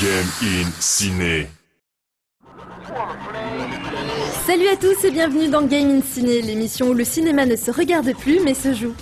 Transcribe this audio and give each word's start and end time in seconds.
Game 0.00 0.30
in 0.42 0.70
Ciné. 0.80 1.46
Salut 4.46 4.68
à 4.68 4.76
tous 4.76 5.04
et 5.04 5.10
bienvenue 5.10 5.48
dans 5.48 5.60
Game 5.60 5.90
in 5.90 6.00
Ciné, 6.00 6.40
l'émission 6.40 6.88
où 6.88 6.94
le 6.94 7.04
cinéma 7.04 7.44
ne 7.44 7.54
se 7.54 7.70
regarde 7.70 8.10
plus 8.16 8.40
mais 8.40 8.54
se 8.54 8.72
joue. 8.72 8.94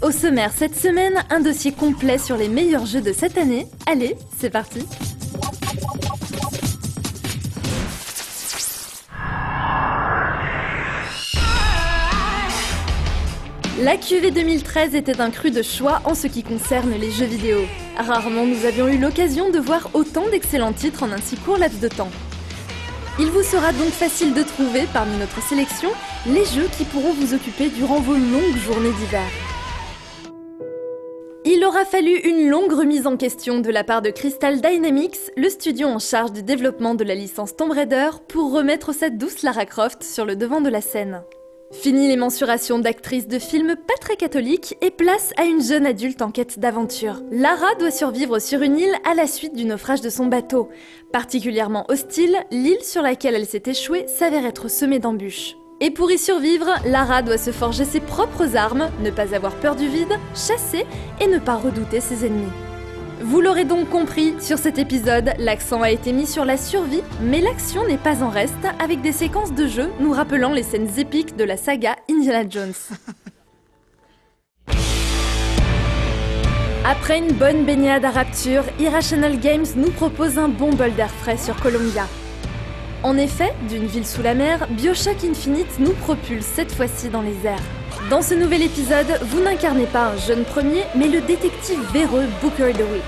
Au 0.00 0.10
sommaire 0.10 0.52
cette 0.56 0.74
semaine, 0.74 1.22
un 1.28 1.40
dossier 1.40 1.72
complet 1.72 2.16
sur 2.16 2.38
les 2.38 2.48
meilleurs 2.48 2.86
jeux 2.86 3.02
de 3.02 3.12
cette 3.12 3.36
année. 3.36 3.66
Allez, 3.86 4.16
c'est 4.38 4.48
parti 4.48 4.86
La 13.78 13.98
QV 13.98 14.30
2013 14.30 14.94
était 14.94 15.20
un 15.20 15.30
cru 15.30 15.50
de 15.50 15.60
choix 15.60 16.00
en 16.06 16.14
ce 16.14 16.28
qui 16.28 16.42
concerne 16.42 16.92
les 16.92 17.10
jeux 17.10 17.26
vidéo. 17.26 17.58
Rarement 17.96 18.44
nous 18.44 18.66
avions 18.66 18.88
eu 18.88 18.98
l'occasion 18.98 19.50
de 19.50 19.58
voir 19.58 19.88
autant 19.94 20.28
d'excellents 20.28 20.74
titres 20.74 21.02
en 21.02 21.12
un 21.12 21.18
si 21.18 21.36
court 21.36 21.56
laps 21.56 21.80
de 21.80 21.88
temps. 21.88 22.10
Il 23.18 23.30
vous 23.30 23.42
sera 23.42 23.72
donc 23.72 23.88
facile 23.88 24.34
de 24.34 24.42
trouver 24.42 24.84
parmi 24.92 25.16
notre 25.16 25.40
sélection 25.42 25.88
les 26.26 26.44
jeux 26.44 26.68
qui 26.76 26.84
pourront 26.84 27.14
vous 27.14 27.32
occuper 27.32 27.68
durant 27.70 28.00
vos 28.00 28.14
longues 28.14 28.56
journées 28.56 28.92
d'hiver. 28.92 29.26
Il 31.46 31.64
aura 31.64 31.86
fallu 31.86 32.18
une 32.18 32.50
longue 32.50 32.72
remise 32.72 33.06
en 33.06 33.16
question 33.16 33.60
de 33.60 33.70
la 33.70 33.84
part 33.84 34.02
de 34.02 34.10
Crystal 34.10 34.60
Dynamics, 34.60 35.30
le 35.36 35.48
studio 35.48 35.88
en 35.88 35.98
charge 35.98 36.32
du 36.32 36.42
développement 36.42 36.94
de 36.94 37.04
la 37.04 37.14
licence 37.14 37.56
Tomb 37.56 37.70
Raider, 37.70 38.10
pour 38.28 38.52
remettre 38.52 38.92
cette 38.92 39.16
douce 39.16 39.42
Lara 39.42 39.64
Croft 39.64 40.02
sur 40.02 40.26
le 40.26 40.36
devant 40.36 40.60
de 40.60 40.68
la 40.68 40.82
scène. 40.82 41.22
Fini 41.72 42.06
les 42.06 42.16
mensurations 42.16 42.78
d'actrices 42.78 43.26
de 43.26 43.40
films 43.40 43.74
pas 43.74 43.96
très 44.00 44.16
catholiques 44.16 44.76
et 44.82 44.92
place 44.92 45.32
à 45.36 45.44
une 45.44 45.60
jeune 45.60 45.84
adulte 45.84 46.22
en 46.22 46.30
quête 46.30 46.60
d'aventure. 46.60 47.22
Lara 47.32 47.74
doit 47.80 47.90
survivre 47.90 48.38
sur 48.38 48.62
une 48.62 48.78
île 48.78 48.94
à 49.04 49.14
la 49.14 49.26
suite 49.26 49.54
du 49.54 49.64
naufrage 49.64 50.00
de 50.00 50.08
son 50.08 50.26
bateau. 50.26 50.68
Particulièrement 51.12 51.84
hostile, 51.88 52.36
l'île 52.52 52.82
sur 52.82 53.02
laquelle 53.02 53.34
elle 53.34 53.46
s'est 53.46 53.64
échouée 53.66 54.06
s'avère 54.06 54.46
être 54.46 54.68
semée 54.68 55.00
d'embûches. 55.00 55.56
Et 55.80 55.90
pour 55.90 56.10
y 56.10 56.18
survivre, 56.18 56.68
Lara 56.86 57.22
doit 57.22 57.36
se 57.36 57.50
forger 57.50 57.84
ses 57.84 58.00
propres 58.00 58.56
armes, 58.56 58.88
ne 59.02 59.10
pas 59.10 59.34
avoir 59.34 59.54
peur 59.56 59.74
du 59.74 59.88
vide, 59.88 60.16
chasser 60.34 60.86
et 61.20 61.26
ne 61.26 61.38
pas 61.38 61.56
redouter 61.56 62.00
ses 62.00 62.24
ennemis. 62.24 62.65
Vous 63.22 63.40
l'aurez 63.40 63.64
donc 63.64 63.88
compris, 63.88 64.34
sur 64.40 64.58
cet 64.58 64.78
épisode, 64.78 65.32
l'accent 65.38 65.80
a 65.80 65.90
été 65.90 66.12
mis 66.12 66.26
sur 66.26 66.44
la 66.44 66.58
survie, 66.58 67.00
mais 67.22 67.40
l'action 67.40 67.86
n'est 67.86 67.96
pas 67.96 68.22
en 68.22 68.28
reste, 68.28 68.52
avec 68.78 69.00
des 69.00 69.12
séquences 69.12 69.54
de 69.54 69.66
jeu 69.66 69.90
nous 70.00 70.12
rappelant 70.12 70.52
les 70.52 70.62
scènes 70.62 70.98
épiques 70.98 71.34
de 71.34 71.44
la 71.44 71.56
saga 71.56 71.96
Indiana 72.10 72.46
Jones. 72.48 72.74
Après 76.84 77.18
une 77.18 77.32
bonne 77.32 77.64
baignade 77.64 78.04
à 78.04 78.10
Rapture, 78.10 78.64
Irrational 78.78 79.40
Games 79.40 79.64
nous 79.76 79.90
propose 79.90 80.38
un 80.38 80.48
bon 80.48 80.74
bol 80.74 80.92
d'air 80.94 81.10
frais 81.10 81.38
sur 81.38 81.56
Columbia. 81.56 82.06
En 83.02 83.16
effet, 83.16 83.54
d'une 83.68 83.86
ville 83.86 84.06
sous 84.06 84.22
la 84.22 84.34
mer, 84.34 84.68
Bioshock 84.70 85.24
Infinite 85.24 85.78
nous 85.78 85.94
propulse 85.94 86.44
cette 86.44 86.72
fois-ci 86.72 87.08
dans 87.08 87.22
les 87.22 87.46
airs. 87.46 87.75
Dans 88.10 88.22
ce 88.22 88.34
nouvel 88.34 88.62
épisode, 88.62 89.18
vous 89.22 89.40
n'incarnez 89.40 89.86
pas 89.86 90.12
un 90.12 90.16
jeune 90.16 90.44
premier, 90.44 90.84
mais 90.94 91.08
le 91.08 91.20
détective 91.22 91.80
véreux 91.92 92.26
Booker 92.40 92.72
DeWitt. 92.72 93.02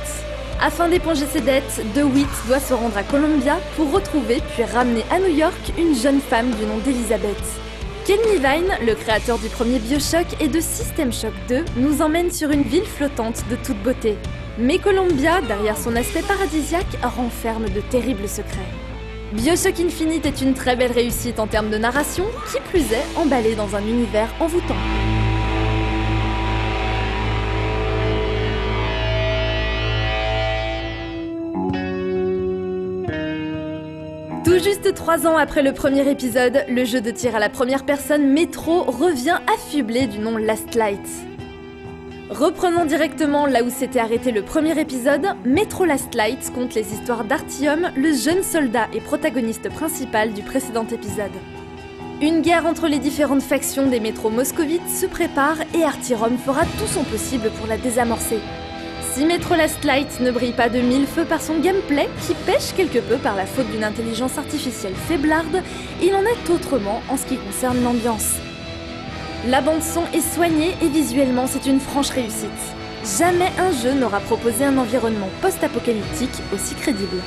Afin 0.61 0.89
d'éponger 0.89 1.25
ses 1.27 1.41
dettes, 1.41 1.81
DeWitt 1.95 2.27
doit 2.49 2.59
se 2.59 2.75
rendre 2.75 2.97
à 2.97 3.05
Columbia 3.05 3.59
pour 3.77 3.93
retrouver 3.93 4.43
puis 4.55 4.65
ramener 4.65 5.05
à 5.13 5.21
New 5.21 5.33
York 5.33 5.73
une 5.79 5.95
jeune 5.95 6.21
femme 6.21 6.51
du 6.51 6.67
nom 6.67 6.79
d'Elizabeth. 6.79 7.37
Ken 8.07 8.19
Levine, 8.25 8.75
le 8.85 8.97
créateur 8.97 9.39
du 9.39 9.49
premier 9.49 9.79
Bioshock 9.79 10.27
et 10.41 10.49
de 10.49 10.59
System 10.59 11.13
Shock 11.13 11.35
2, 11.49 11.65
nous 11.77 12.03
emmène 12.03 12.33
sur 12.33 12.51
une 12.51 12.65
ville 12.65 12.85
flottante 12.85 13.45
de 13.49 13.55
toute 13.55 13.81
beauté. 13.85 14.17
Mais 14.59 14.79
Columbia, 14.79 15.41
derrière 15.43 15.79
son 15.79 15.95
aspect 15.95 16.23
paradisiaque, 16.23 16.99
renferme 17.05 17.69
de 17.69 17.81
terribles 17.83 18.29
secrets. 18.29 18.73
Bioshock 19.33 19.79
Infinite 19.79 20.25
est 20.25 20.41
une 20.41 20.55
très 20.55 20.75
belle 20.75 20.93
réussite 20.93 21.39
en 21.39 21.47
termes 21.47 21.69
de 21.69 21.77
narration, 21.77 22.25
qui 22.51 22.59
plus 22.71 22.93
est 22.93 23.05
emballé 23.15 23.55
dans 23.55 23.77
un 23.77 23.83
univers 23.83 24.29
envoûtant. 24.41 24.75
Tout 34.45 34.65
juste 34.65 34.95
trois 34.95 35.27
ans 35.27 35.37
après 35.37 35.63
le 35.63 35.75
premier 35.75 36.11
épisode, 36.11 36.65
le 36.67 36.87
jeu 36.87 37.03
de 37.03 37.11
tir 37.11 37.37
à 37.37 37.39
la 37.39 37.51
première 37.51 37.85
personne 37.85 38.33
Metro 38.33 38.85
revient 38.85 39.41
affublé 39.55 40.07
du 40.07 40.21
nom 40.21 40.39
Last 40.39 40.75
Light. 40.75 41.28
Reprenons 42.31 42.85
directement 42.85 43.47
là 43.47 43.63
où 43.63 43.71
s'était 43.71 44.01
arrêté 44.01 44.33
le 44.33 44.43
premier 44.43 44.79
épisode, 44.79 45.29
Metro 45.47 45.87
Last 45.87 46.15
Light 46.15 46.53
compte 46.55 46.75
les 46.75 46.93
histoires 46.93 47.25
d'Artium, 47.25 47.91
le 47.97 48.13
jeune 48.13 48.43
soldat 48.43 48.87
et 48.93 49.01
protagoniste 49.01 49.71
principal 49.71 50.35
du 50.35 50.43
précédent 50.43 50.87
épisode. 50.93 51.33
Une 52.21 52.43
guerre 52.43 52.67
entre 52.67 52.87
les 52.87 52.99
différentes 52.99 53.43
factions 53.43 53.87
des 53.87 53.99
métros 53.99 54.29
moscovites 54.29 54.91
se 54.91 55.07
prépare 55.07 55.57
et 55.75 55.85
Artyom 55.85 56.37
fera 56.37 56.65
tout 56.65 56.87
son 56.93 57.05
possible 57.05 57.49
pour 57.59 57.67
la 57.67 57.79
désamorcer. 57.79 58.41
Si 59.15 59.25
Metro 59.25 59.55
Last 59.55 59.83
Light 59.85 60.21
ne 60.21 60.31
brille 60.31 60.53
pas 60.53 60.69
de 60.69 60.81
mille 60.81 61.07
feux 61.07 61.25
par 61.25 61.41
son 61.41 61.59
gameplay, 61.61 62.11
qui 62.27 62.35
pêche 62.45 62.75
quelque 62.77 62.99
peu 62.99 63.17
par 63.17 63.37
la 63.37 63.47
faute 63.47 63.71
d'une 63.71 63.85
intelligence 63.85 64.37
artificielle 64.37 64.95
faiblarde, 64.95 65.63
il 66.03 66.15
en 66.15 66.23
est 66.23 66.51
autrement 66.51 67.01
en 67.09 67.17
ce 67.17 67.25
qui 67.25 67.39
concerne 67.39 67.83
l'ambiance. 67.83 68.35
La 69.47 69.61
bande 69.61 69.83
son 69.83 70.03
est 70.13 70.35
soignée 70.35 70.75
et 70.83 70.89
visuellement 70.89 71.47
c'est 71.47 71.67
une 71.67 71.79
franche 71.79 72.11
réussite. 72.11 72.51
Jamais 73.19 73.51
un 73.57 73.71
jeu 73.71 73.95
n'aura 73.95 74.19
proposé 74.19 74.65
un 74.65 74.77
environnement 74.77 75.29
post-apocalyptique 75.41 76.43
aussi 76.53 76.75
crédible. 76.75 77.23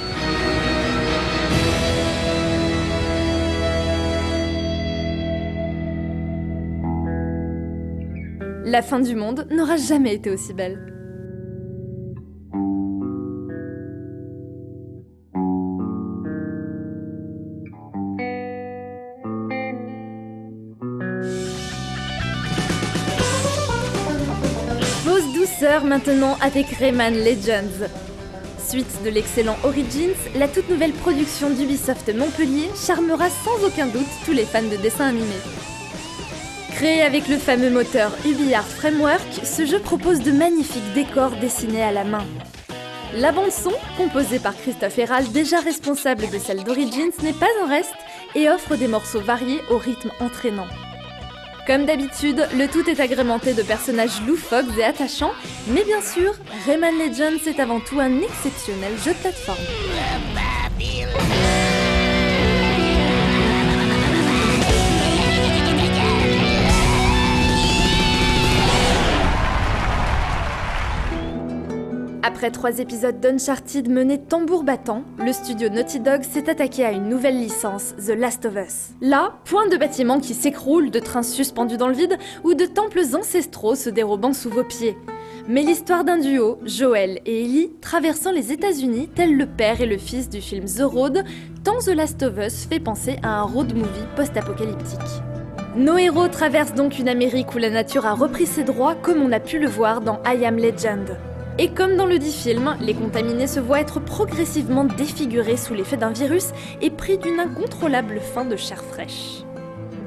La 8.65 8.81
fin 8.81 8.99
du 8.99 9.15
monde 9.15 9.47
n'aura 9.49 9.77
jamais 9.77 10.13
été 10.13 10.29
aussi 10.29 10.53
belle. 10.53 10.90
Maintenant 25.61 26.37
avec 26.41 26.69
Rayman 26.69 27.13
Legends. 27.13 27.85
Suite 28.67 29.03
de 29.05 29.11
l'excellent 29.11 29.57
Origins, 29.63 30.15
la 30.35 30.47
toute 30.47 30.67
nouvelle 30.67 30.91
production 30.91 31.51
d'Ubisoft 31.51 32.11
Montpellier 32.15 32.67
charmera 32.75 33.29
sans 33.29 33.63
aucun 33.67 33.85
doute 33.85 34.07
tous 34.25 34.31
les 34.31 34.45
fans 34.45 34.63
de 34.63 34.75
dessins 34.77 35.09
animés. 35.09 35.27
Créé 36.71 37.03
avec 37.03 37.27
le 37.27 37.37
fameux 37.37 37.69
moteur 37.69 38.11
UbiArt 38.25 38.65
Framework, 38.65 39.41
ce 39.43 39.67
jeu 39.67 39.77
propose 39.77 40.21
de 40.21 40.31
magnifiques 40.31 40.93
décors 40.95 41.35
dessinés 41.39 41.83
à 41.83 41.91
la 41.91 42.05
main. 42.05 42.25
La 43.15 43.31
bande-son, 43.31 43.73
composée 43.97 44.39
par 44.39 44.57
Christophe 44.57 44.97
Herald, 44.97 45.31
déjà 45.31 45.59
responsable 45.59 46.27
de 46.31 46.39
celle 46.39 46.63
d'Origins, 46.63 47.11
n'est 47.21 47.33
pas 47.33 47.45
en 47.63 47.67
reste 47.67 47.93
et 48.33 48.49
offre 48.49 48.77
des 48.77 48.87
morceaux 48.87 49.21
variés 49.21 49.61
au 49.69 49.77
rythme 49.77 50.09
entraînant. 50.21 50.67
Comme 51.67 51.85
d'habitude, 51.85 52.47
le 52.57 52.67
tout 52.67 52.89
est 52.89 52.99
agrémenté 52.99 53.53
de 53.53 53.61
personnages 53.61 54.21
loufoques 54.27 54.77
et 54.77 54.83
attachants, 54.83 55.31
mais 55.67 55.83
bien 55.83 56.01
sûr, 56.01 56.33
Rayman 56.65 56.93
Legends 56.97 57.45
est 57.45 57.59
avant 57.59 57.79
tout 57.79 57.99
un 57.99 58.21
exceptionnel 58.21 58.93
jeu 59.03 59.13
de 59.13 59.19
plateforme. 59.19 59.57
Après 72.33 72.49
trois 72.49 72.79
épisodes 72.79 73.19
d'Uncharted 73.19 73.89
menés 73.89 74.17
tambour 74.17 74.63
battant, 74.63 75.03
le 75.19 75.33
studio 75.33 75.67
Naughty 75.67 75.99
Dog 75.99 76.23
s'est 76.23 76.49
attaqué 76.49 76.85
à 76.85 76.91
une 76.91 77.09
nouvelle 77.09 77.37
licence, 77.37 77.93
The 77.97 78.17
Last 78.17 78.45
of 78.45 78.55
Us. 78.55 78.91
Là, 79.01 79.33
point 79.43 79.67
de 79.67 79.75
bâtiments 79.75 80.21
qui 80.21 80.33
s'écroulent, 80.33 80.91
de 80.91 80.99
trains 80.99 81.23
suspendus 81.23 81.75
dans 81.75 81.89
le 81.89 81.93
vide 81.93 82.17
ou 82.45 82.53
de 82.53 82.65
temples 82.65 83.01
ancestraux 83.13 83.75
se 83.75 83.89
dérobant 83.89 84.31
sous 84.31 84.49
vos 84.49 84.63
pieds. 84.63 84.97
Mais 85.49 85.61
l'histoire 85.61 86.05
d'un 86.05 86.19
duo, 86.19 86.57
Joel 86.63 87.19
et 87.25 87.43
Ellie, 87.43 87.73
traversant 87.81 88.31
les 88.31 88.53
États-Unis, 88.53 89.09
tel 89.13 89.35
le 89.35 89.45
père 89.45 89.81
et 89.81 89.85
le 89.85 89.97
fils 89.97 90.29
du 90.29 90.39
film 90.39 90.63
The 90.65 90.83
Road, 90.83 91.25
tant 91.65 91.79
The 91.79 91.89
Last 91.89 92.23
of 92.23 92.37
Us 92.37 92.65
fait 92.65 92.79
penser 92.79 93.17
à 93.23 93.41
un 93.41 93.43
road 93.43 93.75
movie 93.75 94.07
post-apocalyptique. 94.15 94.99
Nos 95.75 95.97
héros 95.97 96.29
traversent 96.29 96.75
donc 96.75 96.97
une 96.97 97.09
Amérique 97.09 97.53
où 97.53 97.57
la 97.57 97.69
nature 97.69 98.05
a 98.05 98.13
repris 98.13 98.47
ses 98.47 98.63
droits 98.63 98.95
comme 98.95 99.21
on 99.21 99.33
a 99.33 99.41
pu 99.41 99.59
le 99.59 99.67
voir 99.67 99.99
dans 99.99 100.21
I 100.25 100.45
Am 100.45 100.55
Legend. 100.55 101.17
Et 101.59 101.69
comme 101.69 101.97
dans 101.97 102.05
le 102.05 102.17
dit 102.17 102.31
film, 102.31 102.75
les 102.79 102.93
contaminés 102.93 103.47
se 103.47 103.59
voient 103.59 103.81
être 103.81 103.99
progressivement 103.99 104.85
défigurés 104.85 105.57
sous 105.57 105.73
l'effet 105.73 105.97
d'un 105.97 106.11
virus 106.11 106.49
et 106.81 106.89
pris 106.89 107.17
d'une 107.17 107.39
incontrôlable 107.39 108.19
faim 108.19 108.45
de 108.45 108.55
chair 108.55 108.83
fraîche. 108.83 109.43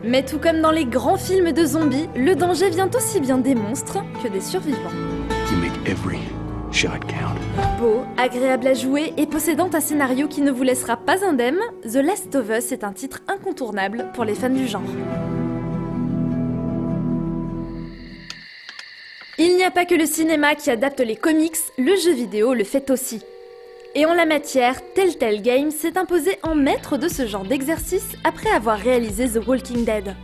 Mais 0.02 0.22
tout 0.24 0.38
comme 0.38 0.60
dans 0.60 0.70
les 0.70 0.84
grands 0.84 1.16
films 1.16 1.52
de 1.52 1.64
zombies, 1.64 2.08
le 2.14 2.34
danger 2.34 2.70
vient 2.70 2.90
aussi 2.94 3.20
bien 3.20 3.38
des 3.38 3.54
monstres 3.54 3.98
que 4.22 4.28
des 4.28 4.40
survivants. 4.40 4.78
Beau, 7.78 8.02
agréable 8.16 8.66
à 8.66 8.74
jouer 8.74 9.12
et 9.16 9.26
possédant 9.26 9.70
un 9.72 9.80
scénario 9.80 10.26
qui 10.28 10.40
ne 10.40 10.50
vous 10.50 10.64
laissera 10.64 10.96
pas 10.96 11.24
indemne, 11.24 11.60
The 11.84 11.96
Last 11.96 12.34
of 12.34 12.50
Us 12.50 12.72
est 12.72 12.84
un 12.84 12.92
titre 12.92 13.20
incontournable 13.28 14.06
pour 14.12 14.24
les 14.24 14.34
fans 14.34 14.50
du 14.50 14.66
genre. 14.66 14.82
Il 19.36 19.56
n'y 19.56 19.64
a 19.64 19.72
pas 19.72 19.84
que 19.84 19.96
le 19.96 20.06
cinéma 20.06 20.54
qui 20.54 20.70
adapte 20.70 21.00
les 21.00 21.16
comics, 21.16 21.56
le 21.76 21.96
jeu 21.96 22.12
vidéo 22.12 22.54
le 22.54 22.62
fait 22.62 22.88
aussi. 22.90 23.20
Et 23.96 24.06
en 24.06 24.14
la 24.14 24.26
matière, 24.26 24.76
Telltale 24.94 25.42
Games 25.42 25.72
s'est 25.72 25.98
imposé 25.98 26.38
en 26.44 26.54
maître 26.54 26.98
de 26.98 27.08
ce 27.08 27.26
genre 27.26 27.44
d'exercice 27.44 28.12
après 28.22 28.50
avoir 28.50 28.78
réalisé 28.78 29.28
The 29.28 29.44
Walking 29.44 29.84
Dead. 29.84 30.14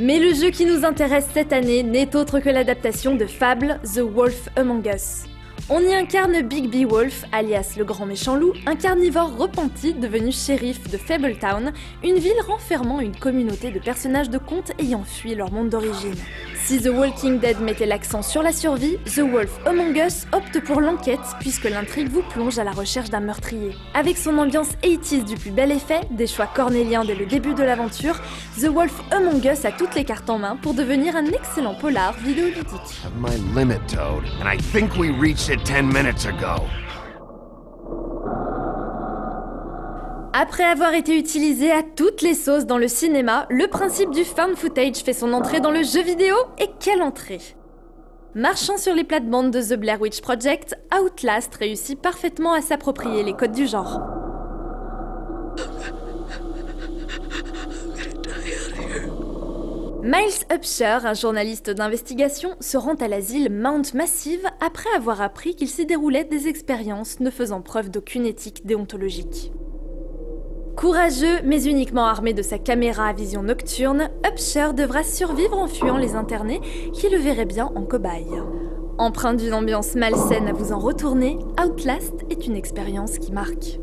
Mais 0.00 0.18
le 0.18 0.34
jeu 0.34 0.50
qui 0.50 0.64
nous 0.64 0.84
intéresse 0.84 1.28
cette 1.32 1.52
année 1.52 1.84
n'est 1.84 2.16
autre 2.16 2.40
que 2.40 2.48
l'adaptation 2.48 3.14
de 3.14 3.26
Fable 3.26 3.80
The 3.94 4.00
Wolf 4.00 4.48
Among 4.56 4.84
Us. 4.92 5.24
On 5.70 5.80
y 5.82 5.94
incarne 5.94 6.40
Big 6.40 6.70
B 6.70 6.90
Wolf, 6.90 7.26
alias 7.30 7.74
le 7.76 7.84
grand 7.84 8.06
méchant 8.06 8.36
loup, 8.36 8.54
un 8.64 8.74
carnivore 8.74 9.36
repenti 9.36 9.92
devenu 9.92 10.32
shérif 10.32 10.88
de 10.90 10.96
Fabletown, 10.96 11.74
une 12.02 12.14
ville 12.14 12.40
renfermant 12.46 13.00
une 13.00 13.14
communauté 13.14 13.70
de 13.70 13.78
personnages 13.78 14.30
de 14.30 14.38
contes 14.38 14.72
ayant 14.78 15.04
fui 15.04 15.34
leur 15.34 15.52
monde 15.52 15.68
d'origine. 15.68 16.14
Si 16.64 16.80
The 16.80 16.88
Walking 16.88 17.38
Dead 17.38 17.60
mettait 17.60 17.84
l'accent 17.84 18.22
sur 18.22 18.42
la 18.42 18.52
survie, 18.52 18.96
The 19.04 19.20
Wolf 19.20 19.58
Among 19.66 19.94
Us 19.96 20.26
opte 20.32 20.58
pour 20.64 20.80
l'enquête 20.80 21.20
puisque 21.38 21.64
l'intrigue 21.64 22.08
vous 22.08 22.22
plonge 22.22 22.58
à 22.58 22.64
la 22.64 22.72
recherche 22.72 23.10
d'un 23.10 23.20
meurtrier. 23.20 23.74
Avec 23.92 24.16
son 24.16 24.38
ambiance 24.38 24.68
80 24.80 25.24
du 25.24 25.34
plus 25.34 25.50
bel 25.50 25.70
effet, 25.70 26.00
des 26.10 26.26
choix 26.26 26.46
cornéliens 26.46 27.04
dès 27.04 27.14
le 27.14 27.26
début 27.26 27.52
de 27.52 27.62
l'aventure, 27.62 28.18
The 28.58 28.68
Wolf 28.68 29.02
Among 29.10 29.44
Us 29.44 29.66
a 29.66 29.72
toutes 29.72 29.94
les 29.94 30.04
cartes 30.04 30.30
en 30.30 30.38
main 30.38 30.56
pour 30.56 30.72
devenir 30.72 31.14
un 31.14 31.26
excellent 31.26 31.74
polar 31.74 32.14
vidéoludique. 32.14 32.64
10 35.64 35.82
minutes 35.82 36.26
ago. 36.26 36.62
Après 40.32 40.64
avoir 40.64 40.94
été 40.94 41.18
utilisé 41.18 41.70
à 41.70 41.82
toutes 41.82 42.22
les 42.22 42.34
sauces 42.34 42.66
dans 42.66 42.78
le 42.78 42.88
cinéma, 42.88 43.46
le 43.50 43.66
principe 43.66 44.10
du 44.10 44.24
found 44.24 44.56
footage 44.56 44.98
fait 44.98 45.12
son 45.12 45.32
entrée 45.32 45.60
dans 45.60 45.70
le 45.70 45.82
jeu 45.82 46.02
vidéo, 46.02 46.36
et 46.58 46.68
quelle 46.78 47.02
entrée 47.02 47.40
Marchant 48.34 48.76
sur 48.76 48.94
les 48.94 49.04
plates-bandes 49.04 49.50
de 49.50 49.60
The 49.60 49.78
Blair 49.78 50.00
Witch 50.00 50.20
Project, 50.20 50.76
Outlast 50.96 51.54
réussit 51.54 52.00
parfaitement 52.00 52.52
à 52.52 52.60
s'approprier 52.60 53.22
les 53.22 53.32
codes 53.32 53.52
du 53.52 53.66
genre. 53.66 54.17
Miles 60.10 60.46
Upshur, 60.50 61.04
un 61.04 61.12
journaliste 61.12 61.68
d'investigation, 61.68 62.56
se 62.60 62.78
rend 62.78 62.94
à 62.94 63.08
l'asile 63.08 63.52
Mount 63.52 63.82
Massive 63.92 64.48
après 64.58 64.88
avoir 64.96 65.20
appris 65.20 65.54
qu'il 65.54 65.68
s'y 65.68 65.84
déroulait 65.84 66.24
des 66.24 66.48
expériences 66.48 67.20
ne 67.20 67.28
faisant 67.28 67.60
preuve 67.60 67.90
d'aucune 67.90 68.24
éthique 68.24 68.64
déontologique. 68.64 69.52
Courageux, 70.78 71.42
mais 71.44 71.62
uniquement 71.66 72.06
armé 72.06 72.32
de 72.32 72.40
sa 72.40 72.56
caméra 72.58 73.08
à 73.08 73.12
vision 73.12 73.42
nocturne, 73.42 74.08
Upshur 74.26 74.72
devra 74.72 75.02
survivre 75.02 75.58
en 75.58 75.66
fuyant 75.66 75.98
les 75.98 76.14
internés 76.14 76.62
qui 76.94 77.10
le 77.10 77.18
verraient 77.18 77.44
bien 77.44 77.70
en 77.74 77.82
cobaye. 77.82 78.40
Empreint 78.96 79.34
d'une 79.34 79.52
ambiance 79.52 79.94
malsaine 79.94 80.48
à 80.48 80.54
vous 80.54 80.72
en 80.72 80.78
retourner, 80.78 81.38
Outlast 81.62 82.14
est 82.30 82.46
une 82.46 82.56
expérience 82.56 83.18
qui 83.18 83.30
marque. 83.30 83.78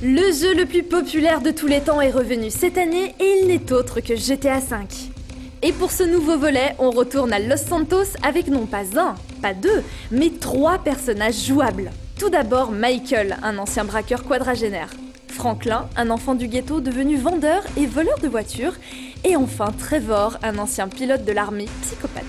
Le 0.00 0.32
jeu 0.32 0.54
le 0.54 0.64
plus 0.64 0.84
populaire 0.84 1.40
de 1.40 1.50
tous 1.50 1.66
les 1.66 1.80
temps 1.80 2.00
est 2.00 2.12
revenu 2.12 2.50
cette 2.50 2.78
année 2.78 3.16
et 3.18 3.40
il 3.40 3.48
n'est 3.48 3.72
autre 3.72 3.98
que 3.98 4.14
GTA 4.14 4.60
V. 4.60 4.76
Et 5.62 5.72
pour 5.72 5.90
ce 5.90 6.04
nouveau 6.04 6.38
volet, 6.38 6.76
on 6.78 6.90
retourne 6.90 7.32
à 7.32 7.40
Los 7.40 7.56
Santos 7.56 8.14
avec 8.22 8.46
non 8.46 8.66
pas 8.66 8.84
un, 8.96 9.16
pas 9.42 9.54
deux, 9.54 9.82
mais 10.12 10.30
trois 10.30 10.78
personnages 10.78 11.44
jouables. 11.46 11.90
Tout 12.16 12.30
d'abord 12.30 12.70
Michael, 12.70 13.38
un 13.42 13.58
ancien 13.58 13.84
braqueur 13.84 14.22
quadragénaire. 14.22 14.90
Franklin, 15.26 15.88
un 15.96 16.10
enfant 16.10 16.36
du 16.36 16.46
ghetto 16.46 16.80
devenu 16.80 17.16
vendeur 17.16 17.64
et 17.76 17.86
voleur 17.86 18.20
de 18.20 18.28
voitures. 18.28 18.74
Et 19.24 19.34
enfin 19.34 19.72
Trevor, 19.80 20.38
un 20.44 20.58
ancien 20.58 20.86
pilote 20.86 21.24
de 21.24 21.32
l'armée 21.32 21.66
psychopathe. 21.82 22.22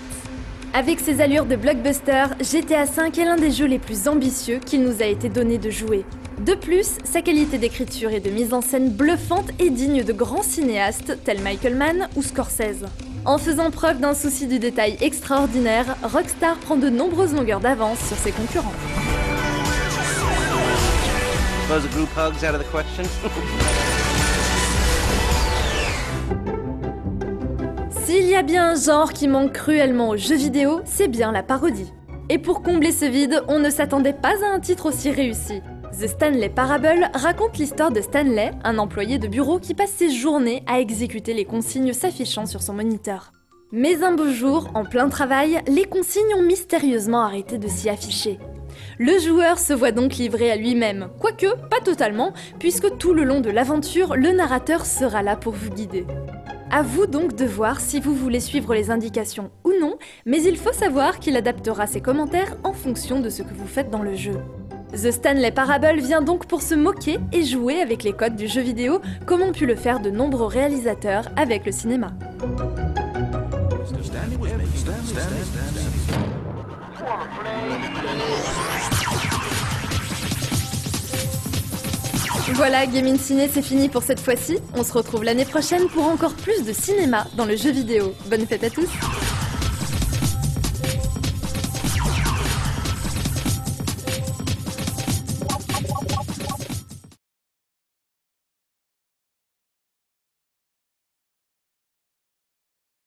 Avec 0.74 1.00
ses 1.00 1.22
allures 1.22 1.46
de 1.46 1.56
blockbuster, 1.56 2.26
GTA 2.40 2.86
V 2.86 3.22
est 3.22 3.26
l'un 3.26 3.36
des 3.36 3.52
jeux 3.52 3.68
les 3.68 3.80
plus 3.80 4.08
ambitieux 4.08 4.58
qu'il 4.58 4.82
nous 4.82 5.04
a 5.04 5.06
été 5.06 5.30
donné 5.30 5.60
de 5.60 5.70
jouer. 5.70 6.04
De 6.40 6.54
plus, 6.54 6.98
sa 7.04 7.22
qualité 7.22 7.58
d'écriture 7.58 8.12
et 8.12 8.22
de 8.22 8.30
mise 8.30 8.54
en 8.54 8.62
scène 8.62 8.92
bluffante 8.92 9.50
est 9.60 9.70
digne 9.70 10.06
de 10.06 10.14
grands 10.14 10.42
cinéastes 10.42 11.18
tels 11.26 11.42
Michael 11.42 11.76
Mann 11.76 12.08
ou 12.16 12.24
Scorsese. 12.24 12.86
En 13.26 13.38
faisant 13.38 13.72
preuve 13.72 14.00
d'un 14.00 14.14
souci 14.14 14.48
du 14.48 14.58
détail 14.58 14.96
extraordinaire, 15.02 15.98
Rockstar 16.02 16.56
prend 16.60 16.78
de 16.78 16.90
nombreuses 16.90 17.34
longueurs 17.34 17.60
d'avance 17.60 18.00
sur 18.08 18.16
ses 18.16 18.32
concurrents. 18.32 18.72
S'il 28.06 28.28
y 28.28 28.36
a 28.36 28.44
bien 28.44 28.70
un 28.70 28.76
genre 28.76 29.12
qui 29.12 29.28
manque 29.28 29.52
cruellement 29.52 30.08
aux 30.10 30.18
jeux 30.18 30.38
vidéo, 30.38 30.80
c'est 30.86 31.10
bien 31.10 31.34
la 31.34 31.44
parodie. 31.44 31.92
Et 32.30 32.38
pour 32.38 32.64
combler 32.64 32.94
ce 32.94 33.04
vide, 33.04 33.44
on 33.50 33.60
ne 33.60 33.70
s'attendait 33.70 34.14
pas 34.14 34.36
à 34.46 34.54
un 34.54 34.62
titre 34.62 34.86
aussi 34.86 35.12
réussi. 35.12 35.62
The 36.00 36.08
Stanley 36.08 36.48
Parable 36.48 37.10
raconte 37.14 37.58
l'histoire 37.58 37.92
de 37.92 38.00
Stanley, 38.00 38.52
un 38.64 38.78
employé 38.78 39.18
de 39.18 39.28
bureau 39.28 39.60
qui 39.60 39.74
passe 39.74 39.92
ses 39.92 40.10
journées 40.10 40.64
à 40.66 40.80
exécuter 40.80 41.34
les 41.34 41.44
consignes 41.44 41.92
s'affichant 41.92 42.46
sur 42.46 42.62
son 42.62 42.74
moniteur. 42.74 43.34
Mais 43.74 44.02
un 44.02 44.14
beau 44.14 44.30
jour, 44.30 44.72
en 44.76 44.86
plein 44.86 45.10
travail, 45.10 45.62
les 45.68 45.84
consignes 45.84 46.34
ont 46.38 46.42
mystérieusement 46.42 47.20
arrêté 47.20 47.58
de 47.58 47.68
s'y 47.68 47.90
afficher. 47.90 48.40
Le 48.98 49.20
joueur 49.20 49.60
se 49.60 49.74
voit 49.74 49.92
donc 49.92 50.16
livré 50.16 50.50
à 50.50 50.56
lui-même, 50.56 51.10
quoique 51.20 51.54
pas 51.68 51.82
totalement, 51.84 52.32
puisque 52.60 52.98
tout 52.98 53.14
le 53.14 53.26
long 53.26 53.42
de 53.42 53.50
l'aventure, 53.50 54.16
le 54.16 54.32
narrateur 54.32 54.86
sera 54.86 55.22
là 55.22 55.36
pour 55.36 55.52
vous 55.52 55.70
guider. 55.70 56.06
À 56.72 56.82
vous 56.82 57.08
donc 57.08 57.36
de 57.36 57.46
voir 57.46 57.82
si 57.82 58.00
vous 58.00 58.16
voulez 58.16 58.40
suivre 58.40 58.74
les 58.74 58.90
indications 58.90 59.52
ou 59.66 59.74
non, 59.82 59.98
mais 60.26 60.42
il 60.44 60.56
faut 60.56 60.72
savoir 60.72 61.20
qu'il 61.20 61.36
adaptera 61.36 61.88
ses 61.88 62.00
commentaires 62.00 62.56
en 62.64 62.72
fonction 62.72 63.20
de 63.20 63.30
ce 63.30 63.44
que 63.44 63.54
vous 63.54 63.68
faites 63.68 63.90
dans 63.90 64.04
le 64.04 64.16
jeu. 64.16 64.40
The 64.92 65.12
Stanley 65.12 65.52
Parable 65.52 66.00
vient 66.00 66.22
donc 66.22 66.48
pour 66.48 66.62
se 66.62 66.74
moquer 66.74 67.20
et 67.32 67.44
jouer 67.44 67.80
avec 67.80 68.04
les 68.04 68.12
codes 68.12 68.36
du 68.36 68.48
jeu 68.48 68.62
vidéo, 68.62 69.02
comme 69.26 69.42
ont 69.42 69.52
pu 69.52 69.66
le 69.66 69.76
faire 69.76 70.00
de 70.00 70.10
nombreux 70.10 70.48
réalisateurs 70.48 71.26
avec 71.36 71.66
le 71.66 71.72
cinéma. 71.72 72.12
Voilà, 82.56 82.88
Gaming 82.88 83.18
Ciné, 83.18 83.48
c'est 83.48 83.62
fini 83.62 83.90
pour 83.90 84.04
cette 84.04 84.20
fois-ci. 84.20 84.58
On 84.76 84.84
se 84.84 84.92
retrouve 84.92 85.24
l'année 85.24 85.46
prochaine 85.46 85.88
pour 85.88 86.06
encore 86.08 86.34
plus 86.34 86.66
de 86.66 86.74
cinéma 86.74 87.26
dans 87.38 87.46
le 87.46 87.56
jeu 87.56 87.72
vidéo. 87.72 88.14
Bonne 88.30 88.46
fête 88.46 88.64
à 88.64 88.70
tous 88.70 88.90